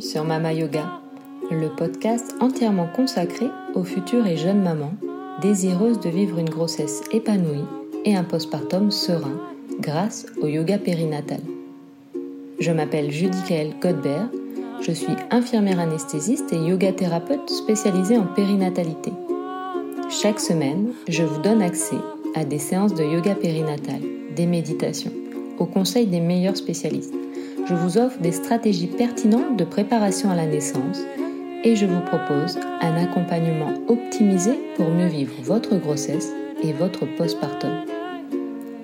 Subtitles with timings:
[0.00, 1.00] sur Mama Yoga,
[1.48, 4.94] le podcast entièrement consacré aux futures et jeunes mamans
[5.40, 7.64] désireuses de vivre une grossesse épanouie
[8.04, 9.38] et un postpartum serein
[9.78, 11.38] grâce au yoga périnatal.
[12.58, 14.28] Je m'appelle Judy-Kael Godbert,
[14.80, 19.12] je suis infirmière anesthésiste et yoga thérapeute spécialisée en périnatalité.
[20.10, 21.98] Chaque semaine, je vous donne accès
[22.34, 24.00] à des séances de yoga périnatal,
[24.34, 25.12] des méditations,
[25.60, 27.14] au conseil des meilleurs spécialistes
[27.66, 31.00] je vous offre des stratégies pertinentes de préparation à la naissance
[31.64, 37.70] et je vous propose un accompagnement optimisé pour mieux vivre votre grossesse et votre postpartum.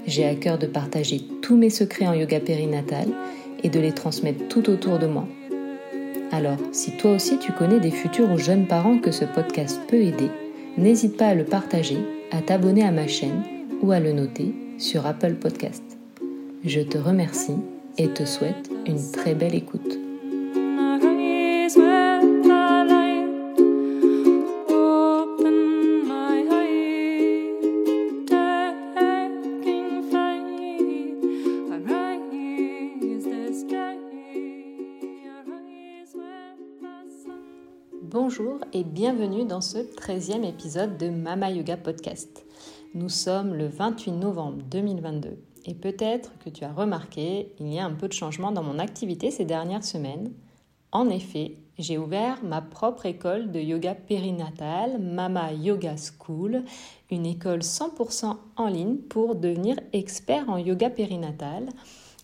[0.06, 3.08] J'ai à cœur de partager tous mes secrets en yoga périnatal
[3.62, 5.26] et de les transmettre tout autour de moi.
[6.32, 10.02] Alors, si toi aussi tu connais des futurs ou jeunes parents que ce podcast peut
[10.02, 10.30] aider,
[10.76, 11.98] n'hésite pas à le partager,
[12.32, 13.42] à t'abonner à ma chaîne
[13.82, 15.84] ou à le noter sur Apple Podcast.
[16.64, 17.56] Je te remercie
[17.98, 19.98] et te souhaite une très belle écoute.
[38.02, 42.44] Bonjour et bienvenue dans ce 13e épisode de Mama Yoga Podcast.
[42.94, 45.36] Nous sommes le 28 novembre 2022
[45.66, 48.78] et peut-être que tu as remarqué, il y a un peu de changement dans mon
[48.78, 50.30] activité ces dernières semaines.
[50.92, 56.62] En effet, j'ai ouvert ma propre école de yoga périnatal, Mama Yoga School,
[57.10, 61.68] une école 100% en ligne pour devenir expert en yoga périnatal.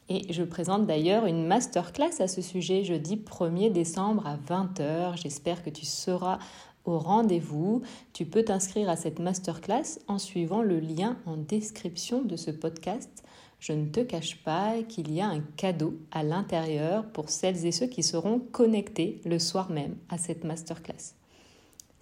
[0.08, 5.20] Et je présente d'ailleurs une masterclass à ce sujet jeudi 1er décembre à 20h.
[5.20, 6.38] J'espère que tu seras
[6.84, 7.82] au rendez-vous.
[8.12, 13.24] Tu peux t'inscrire à cette masterclass en suivant le lien en description de ce podcast
[13.60, 17.72] je ne te cache pas qu'il y a un cadeau à l'intérieur pour celles et
[17.72, 21.14] ceux qui seront connectés le soir même à cette masterclass.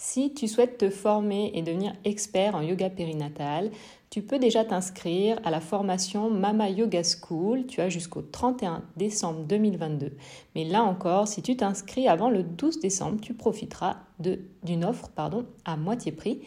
[0.01, 3.73] Si tu souhaites te former et devenir expert en yoga périnatal,
[4.11, 7.67] tu peux déjà t'inscrire à la formation Mama Yoga School.
[7.67, 10.13] Tu as jusqu'au 31 décembre 2022.
[10.55, 15.11] Mais là encore, si tu t'inscris avant le 12 décembre, tu profiteras d'une offre
[15.65, 16.43] à moitié prix.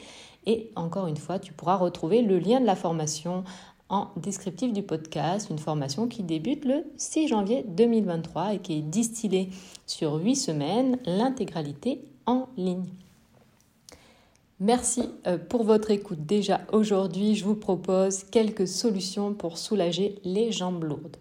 [0.45, 3.43] Et encore une fois, tu pourras retrouver le lien de la formation
[3.91, 8.81] en descriptif du podcast, une formation qui débute le 6 janvier 2023 et qui est
[8.81, 9.49] distillée
[9.85, 12.85] sur 8 semaines, l'intégralité en ligne.
[14.61, 16.25] Merci euh, pour votre écoute.
[16.25, 21.17] Déjà aujourd'hui, je vous propose quelques solutions pour soulager les jambes lourdes.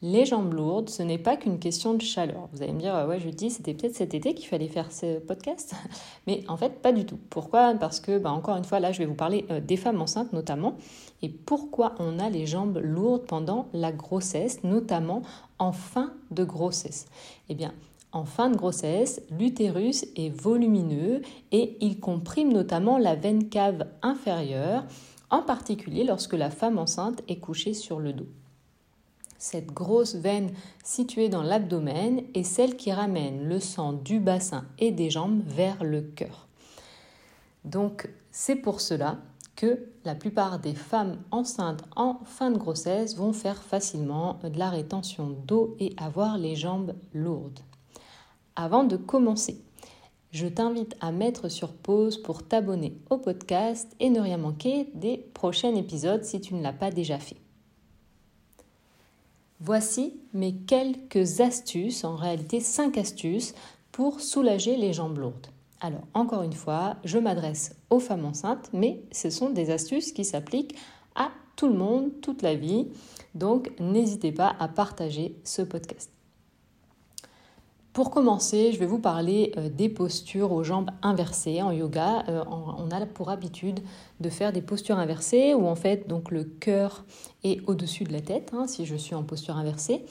[0.00, 2.48] Les jambes lourdes, ce n'est pas qu'une question de chaleur.
[2.52, 5.18] Vous allez me dire, ouais, je dis, c'était peut-être cet été qu'il fallait faire ce
[5.18, 5.74] podcast.
[6.28, 7.18] Mais en fait, pas du tout.
[7.30, 7.74] Pourquoi?
[7.74, 10.32] Parce que, bah, encore une fois, là, je vais vous parler euh, des femmes enceintes
[10.32, 10.76] notamment.
[11.20, 15.22] Et pourquoi on a les jambes lourdes pendant la grossesse, notamment
[15.58, 17.06] en fin de grossesse?
[17.48, 17.74] Eh bien,
[18.12, 24.84] en fin de grossesse, l'utérus est volumineux et il comprime notamment la veine cave inférieure,
[25.30, 28.28] en particulier lorsque la femme enceinte est couchée sur le dos.
[29.38, 30.50] Cette grosse veine
[30.82, 35.84] située dans l'abdomen est celle qui ramène le sang du bassin et des jambes vers
[35.84, 36.48] le cœur.
[37.64, 39.18] Donc c'est pour cela
[39.54, 44.70] que la plupart des femmes enceintes en fin de grossesse vont faire facilement de la
[44.70, 47.60] rétention d'eau et avoir les jambes lourdes.
[48.56, 49.60] Avant de commencer,
[50.32, 55.16] je t'invite à mettre sur pause pour t'abonner au podcast et ne rien manquer des
[55.16, 57.36] prochains épisodes si tu ne l'as pas déjà fait.
[59.60, 63.54] Voici mes quelques astuces, en réalité 5 astuces
[63.90, 65.48] pour soulager les jambes lourdes.
[65.80, 70.24] Alors, encore une fois, je m'adresse aux femmes enceintes, mais ce sont des astuces qui
[70.24, 70.76] s'appliquent
[71.16, 72.88] à tout le monde, toute la vie.
[73.34, 76.17] Donc, n'hésitez pas à partager ce podcast.
[77.98, 81.62] Pour commencer, je vais vous parler euh, des postures aux jambes inversées.
[81.62, 83.80] En yoga, euh, on a pour habitude
[84.20, 87.04] de faire des postures inversées où en fait donc le cœur
[87.42, 90.04] est au-dessus de la tête, hein, si je suis en posture inversée.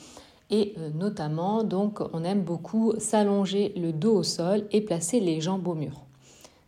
[0.49, 5.39] Et euh, notamment, donc, on aime beaucoup s'allonger le dos au sol et placer les
[5.39, 6.01] jambes au mur.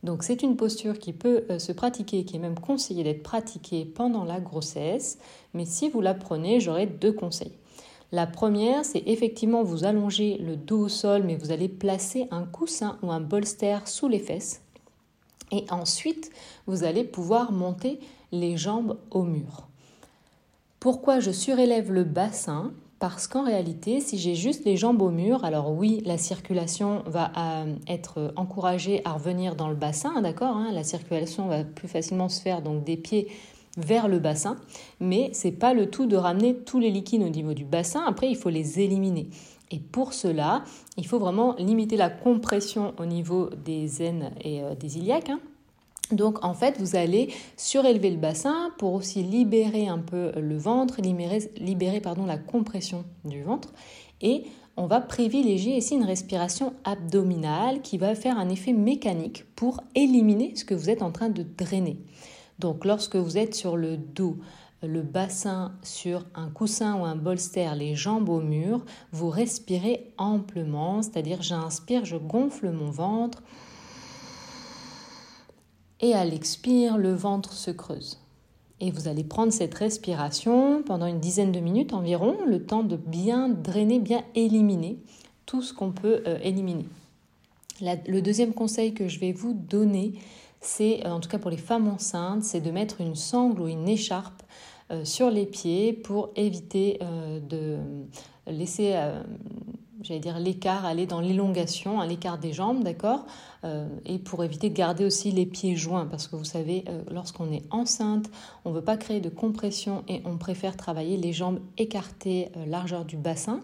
[0.04, 4.24] Donc, c'est une posture qui peut se pratiquer, qui est même conseillée d'être pratiquée pendant
[4.24, 5.20] la grossesse.
[5.54, 7.58] Mais si vous la prenez, j'aurai deux conseils.
[8.12, 12.44] La première, c'est effectivement vous allonger le dos au sol, mais vous allez placer un
[12.44, 14.62] coussin ou un bolster sous les fesses.
[15.52, 16.32] Et ensuite,
[16.66, 18.00] vous allez pouvoir monter
[18.32, 19.68] les jambes au mur.
[20.80, 22.72] Pourquoi je surélève le bassin?
[23.00, 27.32] Parce qu'en réalité, si j'ai juste les jambes au mur, alors oui, la circulation va
[27.38, 32.28] euh, être encouragée à revenir dans le bassin, d'accord hein, La circulation va plus facilement
[32.28, 33.30] se faire donc des pieds
[33.78, 34.58] vers le bassin,
[35.00, 38.04] mais c'est pas le tout de ramener tous les liquides au niveau du bassin.
[38.06, 39.30] Après, il faut les éliminer.
[39.72, 40.64] Et pour cela,
[40.98, 45.30] il faut vraiment limiter la compression au niveau des aines et euh, des iliaques.
[45.30, 45.40] Hein.
[46.12, 51.02] Donc en fait, vous allez surélever le bassin pour aussi libérer un peu le ventre,
[51.02, 53.70] libérer, libérer pardon, la compression du ventre.
[54.22, 54.46] Et
[54.76, 60.56] on va privilégier ici une respiration abdominale qui va faire un effet mécanique pour éliminer
[60.56, 61.98] ce que vous êtes en train de drainer.
[62.60, 64.38] Donc lorsque vous êtes sur le dos,
[64.84, 71.02] le bassin sur un coussin ou un bolster, les jambes au mur, vous respirez amplement,
[71.02, 73.42] c'est-à-dire j'inspire, je gonfle mon ventre
[76.02, 78.20] et à l'expire, le ventre se creuse.
[78.80, 82.96] Et vous allez prendre cette respiration pendant une dizaine de minutes environ, le temps de
[82.96, 84.98] bien drainer, bien éliminer
[85.46, 86.86] tout ce qu'on peut euh, éliminer.
[87.82, 90.14] le deuxième conseil que je vais vous donner,
[90.62, 93.68] c'est, euh, en tout cas pour les femmes enceintes, c'est de mettre une sangle ou
[93.68, 94.44] une écharpe
[94.92, 97.00] euh, sur les pieds pour éviter
[97.50, 97.78] de
[98.48, 98.96] laisser
[100.02, 103.26] j'allais dire l'écart, aller dans l'élongation, à l'écart des jambes, d'accord
[103.64, 107.02] euh, Et pour éviter de garder aussi les pieds joints, parce que vous savez, euh,
[107.12, 108.30] lorsqu'on est enceinte,
[108.66, 112.66] on ne veut pas créer de compression et on préfère travailler les jambes écartées, euh,
[112.66, 113.62] largeur du bassin.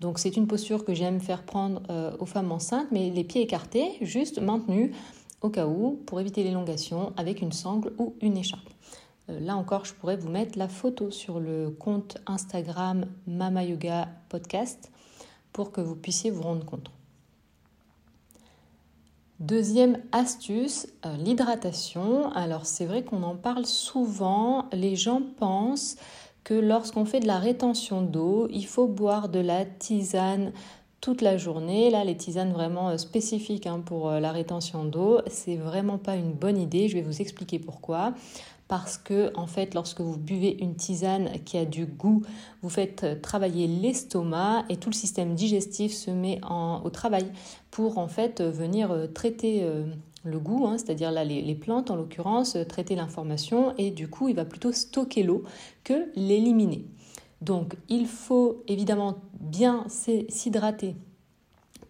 [0.00, 1.82] Donc c'est une posture que j'aime faire prendre
[2.20, 4.92] aux femmes enceintes, mais les pieds écartés, juste maintenus
[5.40, 8.68] au cas où, pour éviter l'élongation, avec une sangle ou une écharpe.
[9.28, 14.90] Là encore, je pourrais vous mettre la photo sur le compte Instagram Mama Yoga Podcast
[15.52, 16.90] pour que vous puissiez vous rendre compte.
[19.38, 22.32] Deuxième astuce, euh, l'hydratation.
[22.32, 24.66] Alors c'est vrai qu'on en parle souvent.
[24.72, 25.96] Les gens pensent
[26.42, 30.52] que lorsqu'on fait de la rétention d'eau, il faut boire de la tisane
[31.00, 31.90] toute la journée.
[31.90, 36.16] Là, les tisanes vraiment euh, spécifiques hein, pour euh, la rétention d'eau, c'est vraiment pas
[36.16, 36.88] une bonne idée.
[36.88, 38.14] Je vais vous expliquer pourquoi
[38.66, 42.22] parce que en fait lorsque vous buvez une tisane qui a du goût,
[42.60, 46.38] vous faites euh, travailler l'estomac et tout le système digestif se met
[46.84, 47.32] au travail
[47.70, 49.66] pour en fait venir traiter
[50.22, 54.36] le goût, hein, c'est-à-dire là les, plantes en l'occurrence, traiter l'information et du coup il
[54.36, 55.44] va plutôt stocker l'eau
[55.82, 56.84] que l'éliminer.
[57.40, 60.96] Donc il faut évidemment bien s'hydrater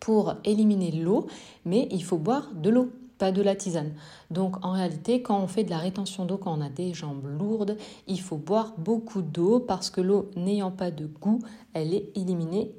[0.01, 1.27] pour éliminer l'eau,
[1.65, 3.93] mais il faut boire de l'eau pas de la tisane.
[4.31, 7.27] Donc en réalité, quand on fait de la rétention d'eau, quand on a des jambes
[7.27, 11.41] lourdes, il faut boire beaucoup d'eau parce que l'eau n'ayant pas de goût,
[11.75, 12.73] elle est éliminée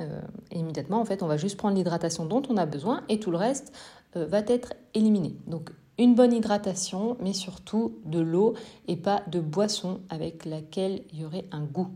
[0.00, 0.20] euh,
[0.52, 1.00] immédiatement.
[1.00, 3.72] En fait, on va juste prendre l'hydratation dont on a besoin et tout le reste
[4.16, 5.34] euh, va être éliminé.
[5.46, 8.54] Donc une bonne hydratation, mais surtout de l'eau
[8.86, 11.88] et pas de boisson avec laquelle il y aurait un goût.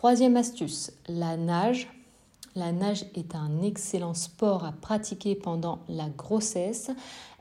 [0.00, 1.86] Troisième astuce, la nage
[2.56, 6.90] la nage est un excellent sport à pratiquer pendant la grossesse.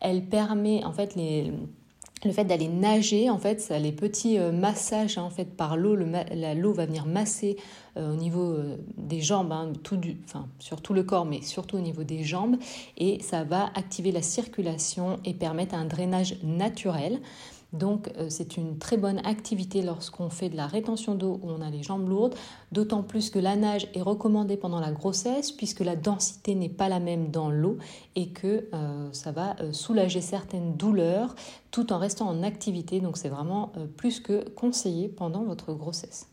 [0.01, 5.23] Elle permet en fait le fait d'aller nager, en fait, les petits euh, massages hein,
[5.23, 7.55] en fait par l'eau, l'eau va venir masser
[7.95, 11.41] euh, au niveau euh, des jambes, hein, tout du, enfin, sur tout le corps, mais
[11.41, 12.57] surtout au niveau des jambes,
[12.97, 17.21] et ça va activer la circulation et permettre un drainage naturel.
[17.71, 21.61] Donc euh, c'est une très bonne activité lorsqu'on fait de la rétention d'eau où on
[21.61, 22.35] a les jambes lourdes,
[22.71, 26.89] d'autant plus que la nage est recommandée pendant la grossesse puisque la densité n'est pas
[26.89, 27.77] la même dans l'eau
[28.15, 31.35] et que euh, ça va euh, soulager certaines douleurs
[31.69, 33.01] tout en restant en activité.
[33.01, 36.27] Donc c'est vraiment plus que conseillé pendant votre grossesse.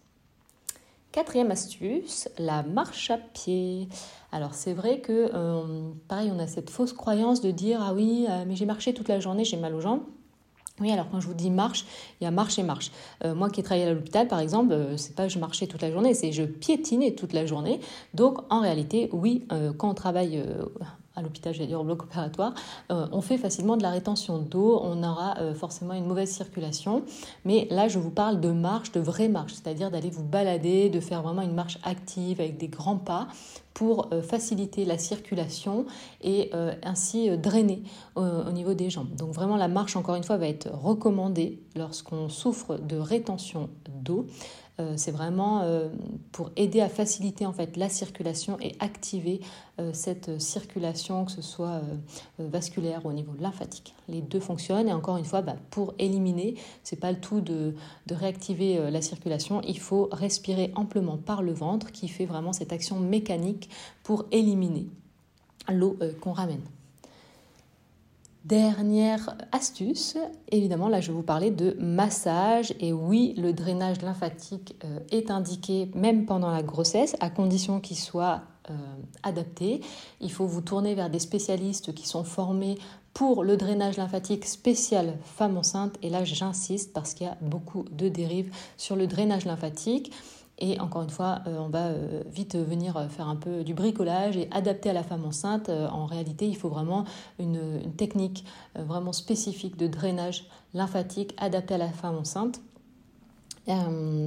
[1.13, 3.89] Quatrième astuce, la marche à pied.
[4.33, 5.31] Alors c'est vrai que,
[6.09, 9.21] pareil, on a cette fausse croyance de dire ah oui, mais j'ai marché toute la
[9.21, 10.03] journée, j'ai mal aux jambes.
[10.81, 11.87] Oui, alors quand je vous dis marche,
[12.21, 12.91] il y a marche et marche.
[13.25, 15.81] Euh, moi qui ai travaillé à l'hôpital, par exemple, euh, c'est pas je marchais toute
[15.81, 17.81] la journée, c'est je piétinais toute la journée.
[18.13, 20.43] Donc en réalité, oui, euh, quand on travaille
[21.17, 22.55] à l'hôpital, j'allais dire au bloc opératoire,
[22.91, 27.03] on fait facilement de la rétention d'eau, on aura forcément une mauvaise circulation.
[27.45, 31.01] Mais là, je vous parle de marche, de vraie marche, c'est-à-dire d'aller vous balader, de
[31.01, 33.29] faire vraiment une marche active avec des grands pas
[33.77, 35.85] pour euh, faciliter la circulation
[36.23, 37.83] et euh, ainsi euh, drainer
[38.15, 39.15] au niveau des jambes.
[39.15, 43.69] Donc vraiment la marche encore une fois va être recommandée lorsqu'on souffre de rétention
[44.03, 44.27] d'eau.
[44.97, 45.65] C'est vraiment
[46.33, 49.41] pour aider à faciliter la circulation et activer
[49.93, 51.81] cette circulation, que ce soit
[52.39, 53.95] vasculaire ou au niveau lymphatique.
[54.09, 57.75] Les deux fonctionnent et encore une fois, bah, pour éliminer, c'est pas le tout de,
[58.11, 59.63] réactiver la circulation.
[59.67, 63.71] Il faut respirer amplement par le ventre qui fait vraiment cette action mécanique
[64.03, 64.89] pour éliminer
[65.73, 66.63] l'eau euh, qu'on ramène.
[68.47, 70.17] Dernière astuce,
[70.53, 75.33] évidemment là je vais vous parler de massage et oui le drainage lymphatique euh, est
[75.33, 78.75] indiqué même pendant la grossesse à condition qu'il soit euh,
[79.25, 79.81] adapté.
[80.21, 82.79] Il faut vous tourner vers des spécialistes qui sont formés
[83.15, 87.85] pour le drainage lymphatique spécial femme enceinte et là j'insiste parce qu'il y a beaucoup
[87.91, 90.13] de dérives sur le drainage lymphatique.
[90.59, 94.37] Et encore une fois, euh, on va euh, vite venir faire un peu du bricolage
[94.37, 95.69] et adapter à la femme enceinte.
[95.69, 97.05] Euh, en réalité, il faut vraiment
[97.39, 98.45] une, technique
[98.75, 102.61] vraiment spécifique de drainage lymphatique adaptée à la femme enceinte.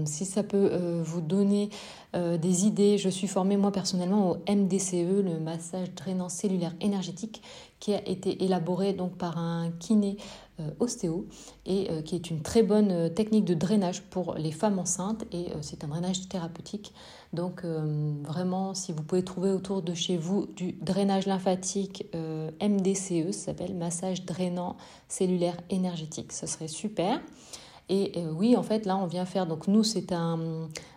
[0.05, 1.69] si ça peut vous donner
[2.13, 7.41] des idées, je suis formée moi personnellement au MDCE, le massage drainant cellulaire énergétique,
[7.79, 10.48] qui a été élaboré donc par un kiné euh,
[10.79, 11.27] ostéo
[11.65, 15.25] et euh, qui est une très bonne euh, technique de drainage pour les femmes enceintes
[15.31, 16.93] et c'est un drainage thérapeutique.
[17.31, 22.07] Donc vraiment, si vous pouvez trouver autour de chez vous du drainage lymphatique
[22.59, 27.21] MDCE, ça s'appelle massage drainant cellulaire énergétique, ça serait super.
[27.89, 30.39] Et euh, oui, en fait, là, on vient faire, donc nous, c'est un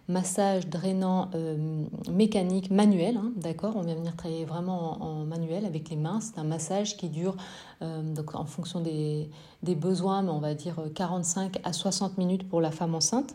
[0.08, 5.88] massage drainant euh, mécanique manuel, hein, d'accord On vient venir travailler vraiment en, manuel avec
[5.88, 6.20] les mains.
[6.20, 7.34] C'est un massage qui dure,
[7.80, 9.30] euh, donc en fonction des,
[9.62, 13.34] des besoins, mais on va dire 45 à 60 minutes pour la femme enceinte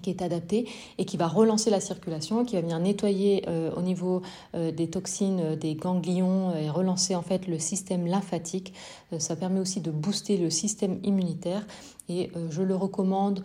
[0.00, 3.82] qui est adapté et qui va relancer la circulation, qui va venir nettoyer euh, au
[3.82, 4.22] niveau
[4.54, 8.72] euh, des toxines, euh, des ganglions et relancer en fait le système lymphatique.
[9.18, 11.66] ça permet aussi de booster le système immunitaire
[12.08, 13.42] et je le recommande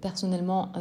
[0.00, 0.72] personnellement,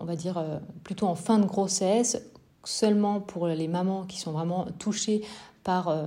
[0.00, 0.42] on va dire
[0.82, 2.22] plutôt en fin de grossesse,
[2.64, 5.22] seulement pour les mamans qui sont vraiment touchées
[5.64, 6.04] par euh,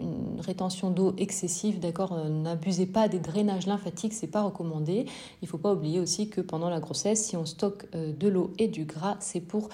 [0.00, 5.06] une rétention d'eau excessive, d'accord euh, N'abusez pas des drainages lymphatiques, c'est pas recommandé.
[5.42, 8.52] Il faut pas oublier aussi que pendant la grossesse, si on stocke euh, de l'eau
[8.58, 9.68] et du gras, c'est pour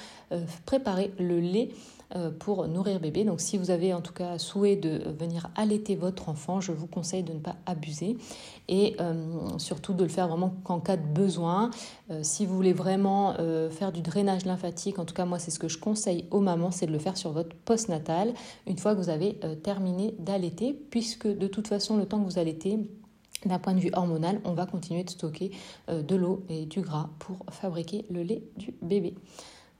[0.64, 1.68] préparer le lait
[2.38, 3.24] pour nourrir bébé.
[3.24, 6.86] Donc si vous avez en tout cas souhait de venir allaiter votre enfant, je vous
[6.86, 8.16] conseille de ne pas abuser
[8.68, 9.14] et euh,
[9.58, 11.70] surtout de le faire vraiment qu'en cas de besoin.
[12.10, 13.34] Euh, si vous voulez vraiment
[13.70, 16.70] faire du drainage lymphatique, en tout cas moi c'est ce que je conseille aux mamans,
[16.70, 18.34] c'est de le faire sur votre postnatal
[18.66, 22.38] une fois que vous avez terminé d'allaiter, puisque de toute façon le temps que vous
[22.38, 22.78] allaitez,
[23.44, 25.50] d'un point de vue hormonal, on va continuer de stocker
[25.88, 29.14] de l'eau et du gras pour fabriquer le lait du bébé.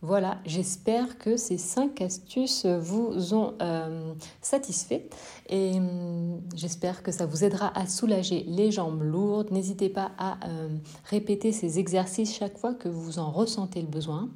[0.05, 5.09] Voilà, j'espère que ces cinq astuces vous ont euh, satisfait
[5.49, 9.53] et hum, j'espère que ça vous aidera à soulager les jambes lourdes.
[9.53, 10.69] N'hésitez pas à euh,
[11.05, 14.29] répéter ces exercices chaque fois que vous en ressentez le besoin.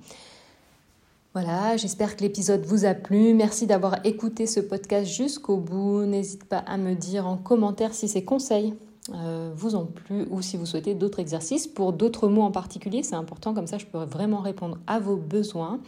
[1.35, 3.35] Voilà, j'espère que l'épisode vous a plu.
[3.35, 6.03] Merci d'avoir écouté ce podcast jusqu'au bout.
[6.03, 8.73] N'hésitez pas à me dire en commentaire si ces conseils
[9.09, 13.03] vous ont plu ou si vous souhaitez d'autres exercices pour d'autres mots en particulier.
[13.03, 15.81] C'est important, comme ça je pourrai vraiment répondre à vos besoins.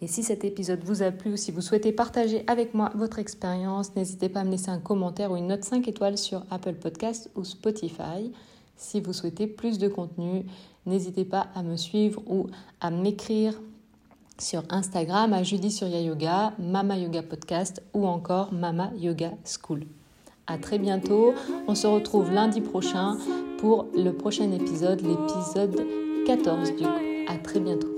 [0.00, 3.18] Et si cet épisode vous a plu ou si vous souhaitez partager avec moi votre
[3.18, 6.74] expérience, n'hésitez pas à me laisser un commentaire ou une note 5 étoiles sur Apple
[6.74, 8.32] Podcast ou Spotify.
[8.76, 10.44] Si vous souhaitez plus de contenu,
[10.86, 12.46] n'hésitez pas à me suivre ou
[12.80, 13.54] à m'écrire
[14.38, 19.97] sur Instagram à Judy sur Yoga, Mama Yoga Podcast ou encore Mama Yoga School.
[20.50, 21.34] À très bientôt.
[21.68, 23.18] On se retrouve lundi prochain
[23.58, 25.86] pour le prochain épisode, l'épisode
[26.26, 26.90] 14 du coup.
[27.28, 27.97] À très bientôt.